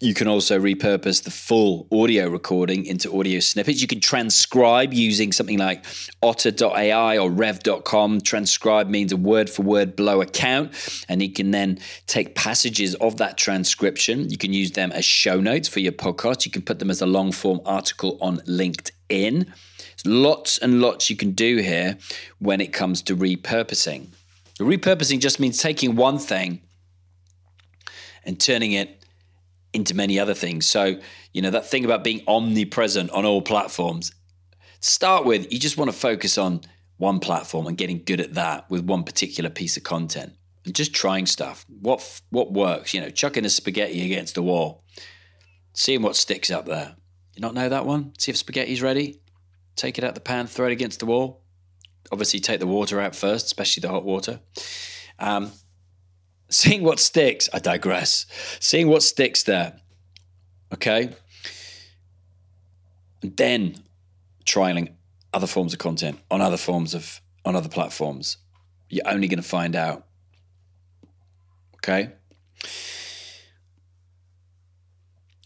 you 0.00 0.14
can 0.14 0.28
also 0.28 0.58
repurpose 0.58 1.22
the 1.22 1.30
full 1.30 1.86
audio 1.92 2.26
recording 2.28 2.86
into 2.86 3.14
audio 3.18 3.38
snippets. 3.38 3.82
You 3.82 3.86
can 3.86 4.00
transcribe 4.00 4.94
using 4.94 5.30
something 5.30 5.58
like 5.58 5.84
otter.ai 6.22 7.18
or 7.18 7.30
rev.com. 7.30 8.22
Transcribe 8.22 8.88
means 8.88 9.12
a 9.12 9.18
word 9.18 9.50
for 9.50 9.62
word 9.62 9.94
blow 9.96 10.22
account, 10.22 11.04
and 11.10 11.22
you 11.22 11.30
can 11.30 11.50
then 11.50 11.78
take 12.06 12.34
passages 12.34 12.94
of 12.96 13.18
that 13.18 13.36
transcription. 13.36 14.30
You 14.30 14.38
can 14.38 14.54
use 14.54 14.72
them 14.72 14.90
as 14.92 15.04
show 15.04 15.38
notes 15.38 15.68
for 15.68 15.80
your 15.80 15.92
podcast. 15.92 16.46
You 16.46 16.50
can 16.50 16.62
put 16.62 16.78
them 16.78 16.90
as 16.90 17.02
a 17.02 17.06
long 17.06 17.30
form 17.30 17.60
article 17.66 18.16
on 18.22 18.38
LinkedIn. 18.40 19.46
There's 19.46 20.06
lots 20.06 20.56
and 20.56 20.80
lots 20.80 21.10
you 21.10 21.16
can 21.16 21.32
do 21.32 21.58
here 21.58 21.98
when 22.38 22.62
it 22.62 22.72
comes 22.72 23.02
to 23.02 23.16
repurposing. 23.16 24.06
Repurposing 24.58 25.20
just 25.20 25.40
means 25.40 25.58
taking 25.58 25.94
one 25.94 26.18
thing 26.18 26.62
and 28.24 28.40
turning 28.40 28.72
it 28.72 28.99
into 29.72 29.94
many 29.94 30.18
other 30.18 30.34
things. 30.34 30.66
So, 30.66 31.00
you 31.32 31.42
know, 31.42 31.50
that 31.50 31.66
thing 31.66 31.84
about 31.84 32.04
being 32.04 32.22
omnipresent 32.26 33.10
on 33.10 33.24
all 33.24 33.42
platforms, 33.42 34.12
start 34.80 35.24
with, 35.24 35.52
you 35.52 35.58
just 35.58 35.76
want 35.76 35.90
to 35.90 35.96
focus 35.96 36.38
on 36.38 36.62
one 36.96 37.20
platform 37.20 37.66
and 37.66 37.76
getting 37.76 38.02
good 38.04 38.20
at 38.20 38.34
that 38.34 38.68
with 38.68 38.84
one 38.84 39.04
particular 39.04 39.50
piece 39.50 39.76
of 39.76 39.82
content 39.82 40.34
and 40.64 40.74
just 40.74 40.92
trying 40.92 41.26
stuff. 41.26 41.64
What 41.68 42.20
what 42.30 42.52
works, 42.52 42.92
you 42.92 43.00
know, 43.00 43.10
chucking 43.10 43.44
a 43.44 43.50
spaghetti 43.50 44.04
against 44.04 44.34
the 44.34 44.42
wall, 44.42 44.84
seeing 45.72 46.02
what 46.02 46.16
sticks 46.16 46.50
up 46.50 46.66
there. 46.66 46.96
You 47.34 47.40
not 47.40 47.54
know 47.54 47.68
that 47.68 47.86
one? 47.86 48.12
See 48.18 48.30
if 48.30 48.36
spaghetti's 48.36 48.82
ready? 48.82 49.20
take 49.80 49.98
it 49.98 50.04
out 50.04 50.14
the 50.14 50.20
pan, 50.20 50.46
throw 50.46 50.66
it 50.66 50.72
against 50.72 51.00
the 51.00 51.06
wall. 51.06 51.42
Obviously, 52.12 52.40
take 52.40 52.60
the 52.60 52.66
water 52.66 53.00
out 53.00 53.14
first, 53.16 53.46
especially 53.46 53.80
the 53.80 53.88
hot 53.88 54.04
water. 54.04 54.40
Um, 55.18 55.52
seeing 56.50 56.82
what 56.82 56.98
sticks, 56.98 57.48
I 57.52 57.58
digress. 57.58 58.26
Seeing 58.60 58.88
what 58.88 59.02
sticks 59.02 59.44
there, 59.44 59.80
okay? 60.74 61.14
And 63.22 63.36
then 63.36 63.76
trialing 64.44 64.92
other 65.32 65.46
forms 65.46 65.72
of 65.72 65.78
content 65.78 66.18
on 66.30 66.40
other 66.40 66.56
forms 66.56 66.94
of 66.94 67.20
on 67.44 67.56
other 67.56 67.68
platforms. 67.68 68.36
You're 68.88 69.08
only 69.08 69.28
going 69.28 69.42
to 69.42 69.48
find 69.48 69.74
out. 69.76 70.06
Okay? 71.76 72.10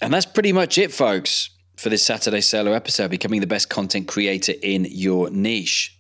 And 0.01 0.13
that's 0.13 0.27
pretty 0.27 0.53
much 0.53 0.77
it, 0.77 0.93
folks, 0.93 1.51
for 1.77 1.89
this 1.89 2.05
Saturday 2.05 2.41
solo 2.41 2.73
episode 2.73 3.11
becoming 3.11 3.41
the 3.41 3.47
best 3.47 3.69
content 3.71 4.09
creator 4.09 4.55
in 4.63 4.87
your 4.91 5.31
niche. 5.31 5.94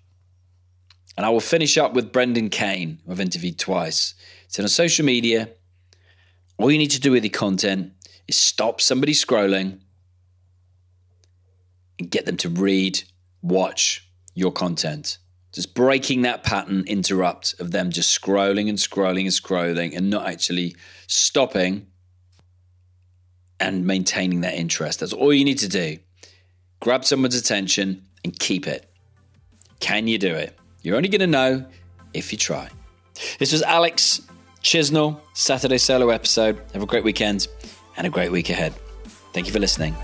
And 1.16 1.25
I 1.25 1.30
will 1.30 1.40
finish 1.40 1.78
up 1.78 1.94
with 1.94 2.12
Brendan 2.12 2.50
Kane, 2.50 2.99
I've 3.09 3.21
interviewed 3.21 3.59
twice. 3.59 4.14
So 4.49 4.62
on 4.62 4.68
social 4.68 5.04
media, 5.04 5.50
all 6.59 6.71
you 6.71 6.78
need 6.78 6.90
to 6.90 7.00
do 7.00 7.12
with 7.12 7.25
your 7.25 7.30
content 7.30 7.92
is 8.26 8.38
stop 8.38 8.80
somebody 8.80 9.12
scrolling 9.12 9.80
and 11.99 12.11
get 12.11 12.26
them 12.26 12.37
to 12.38 12.49
read, 12.49 13.02
watch 13.42 14.09
your 14.35 14.52
content. 14.52 15.18
Just 15.52 15.75
breaking 15.75 16.23
that 16.23 16.42
pattern 16.42 16.83
interrupt 16.87 17.54
of 17.61 17.71
them 17.71 17.90
just 17.90 18.21
scrolling 18.21 18.68
and 18.68 18.76
scrolling 18.76 19.21
and 19.21 19.28
scrolling 19.28 19.97
and 19.97 20.11
not 20.11 20.26
actually 20.26 20.75
stopping 21.06 21.87
and 23.61 23.87
maintaining 23.87 24.40
that 24.40 24.54
interest. 24.54 24.99
That's 24.99 25.12
all 25.12 25.33
you 25.33 25.44
need 25.44 25.61
to 25.61 25.68
do. 25.68 25.99
Grab 26.80 27.04
someone's 27.04 27.37
attention 27.37 28.02
and 28.25 28.37
keep 28.37 28.66
it. 28.66 28.90
Can 29.78 30.09
you 30.09 30.18
do 30.18 30.35
it? 30.35 30.59
You're 30.85 30.97
only 30.97 31.09
going 31.09 31.21
to 31.21 31.26
know 31.26 31.64
if 32.12 32.31
you 32.31 32.37
try. 32.37 32.69
This 33.38 33.53
was 33.53 33.62
Alex 33.62 34.21
Chisnall, 34.62 35.19
Saturday 35.33 35.79
solo 35.79 36.11
episode. 36.11 36.61
Have 36.75 36.83
a 36.83 36.87
great 36.87 37.05
weekend 37.05 37.49
and 37.97 38.07
a 38.07 38.11
great 38.11 38.31
week 38.31 38.50
ahead. 38.50 38.75
Thank 39.33 39.47
you 39.47 39.53
for 39.55 39.61
listening. 39.61 39.97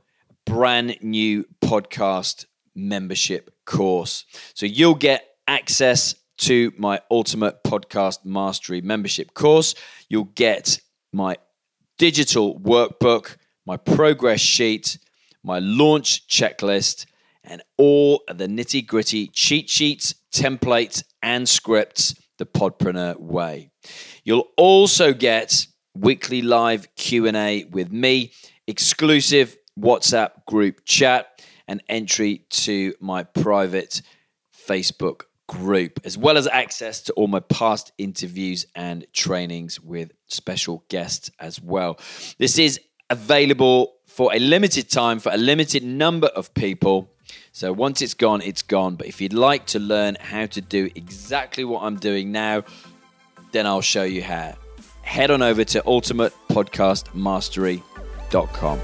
brand 0.44 0.98
new 1.00 1.46
podcast 1.64 2.44
membership 2.74 3.54
course. 3.64 4.26
So 4.54 4.66
you'll 4.66 4.96
get 4.96 5.26
access 5.48 6.14
to 6.38 6.72
my 6.76 7.00
Ultimate 7.10 7.64
Podcast 7.64 8.24
Mastery 8.24 8.80
membership 8.82 9.32
course. 9.32 9.74
You'll 10.10 10.28
get 10.34 10.78
my 11.12 11.36
digital 11.96 12.60
workbook, 12.60 13.38
my 13.64 13.78
progress 13.78 14.40
sheet, 14.40 14.98
my 15.42 15.60
launch 15.60 16.28
checklist, 16.28 17.06
and 17.44 17.62
all 17.76 18.22
of 18.28 18.38
the 18.38 18.46
nitty 18.46 18.86
gritty 18.86 19.26
cheat 19.28 19.68
sheets, 19.68 20.14
templates, 20.32 21.02
and 21.22 21.48
scripts 21.48 22.14
the 22.38 22.46
Podpreneur 22.46 23.18
way. 23.18 23.70
You'll 24.24 24.48
also 24.56 25.12
get 25.12 25.66
weekly 25.94 26.42
live 26.42 26.94
Q&A 26.94 27.64
with 27.64 27.92
me, 27.92 28.32
exclusive 28.66 29.56
WhatsApp 29.78 30.44
group 30.46 30.84
chat, 30.84 31.42
and 31.68 31.82
entry 31.88 32.44
to 32.50 32.94
my 33.00 33.22
private 33.22 34.02
Facebook 34.68 35.22
group, 35.48 36.00
as 36.04 36.16
well 36.16 36.36
as 36.36 36.46
access 36.46 37.02
to 37.02 37.12
all 37.12 37.26
my 37.26 37.40
past 37.40 37.92
interviews 37.98 38.66
and 38.74 39.06
trainings 39.12 39.80
with 39.80 40.12
special 40.26 40.84
guests 40.88 41.30
as 41.38 41.60
well. 41.60 41.98
This 42.38 42.58
is 42.58 42.80
available 43.10 43.94
for 44.06 44.34
a 44.34 44.38
limited 44.38 44.90
time 44.90 45.18
for 45.18 45.32
a 45.32 45.36
limited 45.36 45.82
number 45.82 46.28
of 46.28 46.52
people. 46.54 47.10
So 47.52 47.72
once 47.72 48.02
it's 48.02 48.14
gone, 48.14 48.42
it's 48.42 48.62
gone. 48.62 48.96
But 48.96 49.06
if 49.06 49.20
you'd 49.20 49.32
like 49.32 49.66
to 49.66 49.78
learn 49.78 50.16
how 50.20 50.46
to 50.46 50.60
do 50.60 50.90
exactly 50.94 51.64
what 51.64 51.82
I'm 51.82 51.96
doing 51.96 52.32
now, 52.32 52.64
then 53.52 53.66
I'll 53.66 53.80
show 53.80 54.04
you 54.04 54.22
how. 54.22 54.54
Head 55.02 55.30
on 55.30 55.42
over 55.42 55.64
to 55.64 55.80
ultimatepodcastmastery.com. 55.82 58.80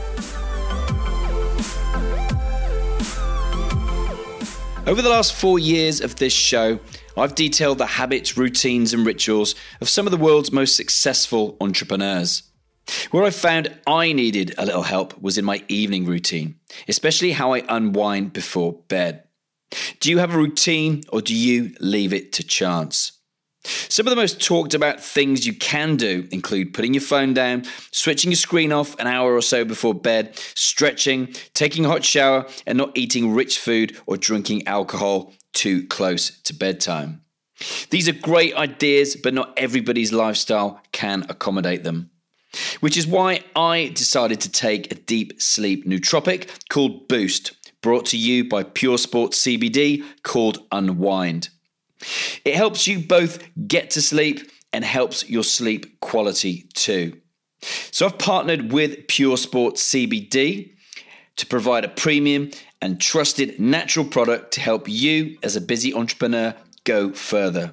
Over 4.86 5.02
the 5.02 5.10
last 5.10 5.34
four 5.34 5.58
years 5.58 6.00
of 6.00 6.16
this 6.16 6.32
show, 6.32 6.80
I've 7.16 7.34
detailed 7.34 7.78
the 7.78 7.86
habits, 7.86 8.36
routines, 8.38 8.94
and 8.94 9.04
rituals 9.04 9.54
of 9.80 9.88
some 9.88 10.06
of 10.06 10.12
the 10.12 10.16
world's 10.16 10.50
most 10.50 10.76
successful 10.76 11.56
entrepreneurs. 11.60 12.42
Where 13.10 13.24
I 13.24 13.30
found 13.30 13.74
I 13.86 14.12
needed 14.12 14.54
a 14.58 14.66
little 14.66 14.82
help 14.82 15.20
was 15.20 15.38
in 15.38 15.44
my 15.44 15.62
evening 15.68 16.06
routine, 16.06 16.56
especially 16.88 17.32
how 17.32 17.52
I 17.54 17.64
unwind 17.68 18.32
before 18.32 18.72
bed. 18.88 19.24
Do 20.00 20.10
you 20.10 20.18
have 20.18 20.34
a 20.34 20.38
routine 20.38 21.02
or 21.10 21.20
do 21.20 21.34
you 21.34 21.74
leave 21.80 22.12
it 22.12 22.32
to 22.34 22.42
chance? 22.42 23.12
Some 23.64 24.06
of 24.06 24.10
the 24.10 24.16
most 24.16 24.40
talked 24.40 24.72
about 24.72 25.02
things 25.02 25.46
you 25.46 25.52
can 25.52 25.96
do 25.96 26.26
include 26.30 26.72
putting 26.72 26.94
your 26.94 27.02
phone 27.02 27.34
down, 27.34 27.64
switching 27.90 28.30
your 28.30 28.36
screen 28.36 28.72
off 28.72 28.98
an 28.98 29.06
hour 29.06 29.34
or 29.34 29.42
so 29.42 29.64
before 29.64 29.94
bed, 29.94 30.36
stretching, 30.54 31.34
taking 31.54 31.84
a 31.84 31.88
hot 31.88 32.04
shower, 32.04 32.46
and 32.66 32.78
not 32.78 32.96
eating 32.96 33.34
rich 33.34 33.58
food 33.58 33.96
or 34.06 34.16
drinking 34.16 34.66
alcohol 34.66 35.34
too 35.52 35.86
close 35.88 36.40
to 36.42 36.54
bedtime. 36.54 37.22
These 37.90 38.08
are 38.08 38.12
great 38.12 38.54
ideas, 38.54 39.16
but 39.16 39.34
not 39.34 39.52
everybody's 39.56 40.12
lifestyle 40.12 40.80
can 40.92 41.26
accommodate 41.28 41.82
them. 41.82 42.10
Which 42.80 42.96
is 42.96 43.06
why 43.06 43.44
I 43.54 43.92
decided 43.94 44.40
to 44.42 44.50
take 44.50 44.90
a 44.90 44.94
deep 44.94 45.40
sleep 45.40 45.86
nootropic 45.86 46.48
called 46.68 47.08
Boost, 47.08 47.52
brought 47.82 48.06
to 48.06 48.16
you 48.16 48.48
by 48.48 48.62
Pure 48.62 48.98
Sports 48.98 49.40
CBD 49.42 50.04
called 50.22 50.58
Unwind. 50.72 51.50
It 52.44 52.54
helps 52.54 52.86
you 52.86 53.00
both 53.00 53.42
get 53.66 53.90
to 53.90 54.02
sleep 54.02 54.50
and 54.72 54.84
helps 54.84 55.28
your 55.28 55.44
sleep 55.44 56.00
quality 56.00 56.68
too. 56.74 57.20
So 57.90 58.06
I've 58.06 58.18
partnered 58.18 58.72
with 58.72 59.08
Pure 59.08 59.38
Sports 59.38 59.82
CBD 59.90 60.74
to 61.36 61.46
provide 61.46 61.84
a 61.84 61.88
premium 61.88 62.50
and 62.80 63.00
trusted 63.00 63.58
natural 63.58 64.04
product 64.04 64.52
to 64.52 64.60
help 64.60 64.88
you 64.88 65.38
as 65.42 65.56
a 65.56 65.60
busy 65.60 65.92
entrepreneur 65.94 66.54
go 66.84 67.12
further. 67.12 67.72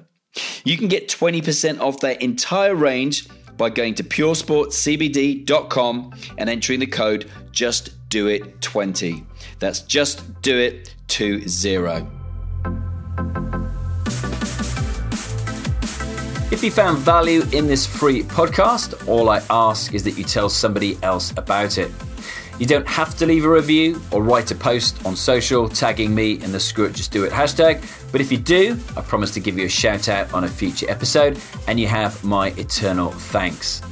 You 0.64 0.76
can 0.76 0.88
get 0.88 1.08
20% 1.08 1.80
off 1.80 2.00
their 2.00 2.12
entire 2.12 2.74
range 2.74 3.28
by 3.56 3.70
going 3.70 3.94
to 3.94 4.04
puresportscbd.com 4.04 6.14
and 6.38 6.50
entering 6.50 6.80
the 6.80 6.86
code 6.86 7.30
just 7.50 8.08
do 8.08 8.28
it 8.28 8.60
20. 8.60 9.24
That's 9.58 9.80
just 9.80 10.42
do 10.42 10.58
it 10.58 10.94
20. 11.08 11.42
If 16.52 16.62
you 16.62 16.70
found 16.70 16.98
value 16.98 17.42
in 17.52 17.66
this 17.66 17.86
free 17.86 18.22
podcast, 18.22 19.08
all 19.08 19.28
I 19.28 19.42
ask 19.50 19.94
is 19.94 20.04
that 20.04 20.12
you 20.12 20.24
tell 20.24 20.48
somebody 20.48 20.96
else 21.02 21.32
about 21.32 21.76
it. 21.76 21.90
You 22.58 22.66
don't 22.66 22.86
have 22.86 23.16
to 23.18 23.26
leave 23.26 23.44
a 23.44 23.50
review 23.50 24.00
or 24.10 24.22
write 24.22 24.50
a 24.50 24.54
post 24.54 25.04
on 25.04 25.16
social 25.16 25.68
tagging 25.68 26.14
me 26.14 26.40
in 26.40 26.52
the 26.52 26.60
Screw 26.60 26.86
It 26.86 26.94
Just 26.94 27.12
Do 27.12 27.24
It 27.24 27.32
hashtag, 27.32 27.82
but 28.16 28.22
if 28.22 28.32
you 28.32 28.38
do, 28.38 28.78
I 28.96 29.02
promise 29.02 29.30
to 29.32 29.40
give 29.40 29.58
you 29.58 29.66
a 29.66 29.68
shout 29.68 30.08
out 30.08 30.32
on 30.32 30.44
a 30.44 30.48
future 30.48 30.90
episode 30.90 31.38
and 31.68 31.78
you 31.78 31.86
have 31.86 32.24
my 32.24 32.48
eternal 32.52 33.10
thanks. 33.10 33.82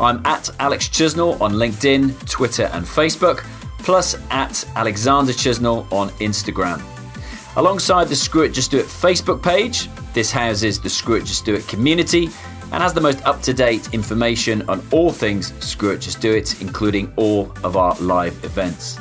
I'm 0.00 0.26
at 0.26 0.50
Alex 0.58 0.88
Chisnall 0.88 1.40
on 1.40 1.52
LinkedIn, 1.52 2.28
Twitter, 2.28 2.64
and 2.72 2.84
Facebook, 2.84 3.44
plus 3.78 4.16
at 4.30 4.68
Alexander 4.74 5.30
Chisnall 5.30 5.86
on 5.92 6.08
Instagram. 6.18 6.82
Alongside 7.54 8.08
the 8.08 8.16
Screw 8.16 8.42
It 8.42 8.48
Just 8.48 8.72
Do 8.72 8.78
It 8.78 8.86
Facebook 8.86 9.40
page, 9.40 9.88
this 10.14 10.32
houses 10.32 10.80
the 10.80 10.90
Screw 10.90 11.14
It 11.14 11.24
Just 11.24 11.44
Do 11.44 11.54
It 11.54 11.68
community 11.68 12.30
and 12.72 12.82
has 12.82 12.92
the 12.92 13.00
most 13.00 13.24
up 13.24 13.40
to 13.42 13.54
date 13.54 13.94
information 13.94 14.68
on 14.68 14.84
all 14.90 15.12
things 15.12 15.54
Screw 15.64 15.90
It 15.90 16.00
Just 16.00 16.20
Do 16.20 16.32
It, 16.32 16.60
including 16.60 17.12
all 17.14 17.52
of 17.62 17.76
our 17.76 17.94
live 18.00 18.34
events. 18.44 18.98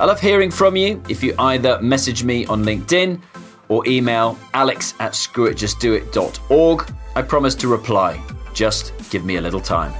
I 0.00 0.06
love 0.06 0.20
hearing 0.20 0.50
from 0.50 0.74
you 0.74 1.02
if 1.10 1.22
you 1.22 1.34
either 1.38 1.82
message 1.82 2.24
me 2.24 2.46
on 2.46 2.64
LinkedIn 2.64 3.20
or 3.68 3.86
email 3.86 4.38
alex 4.54 4.94
at 5.00 5.12
screwitjustdoit.org. 5.12 6.92
I 7.16 7.22
promise 7.22 7.54
to 7.56 7.68
reply. 7.68 8.22
Just 8.54 8.92
give 9.10 9.24
me 9.24 9.36
a 9.36 9.40
little 9.40 9.60
time. 9.60 9.92